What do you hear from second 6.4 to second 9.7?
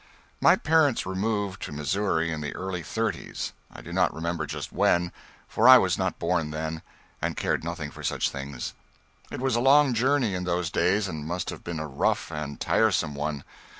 then, and cared nothing for such things. It was a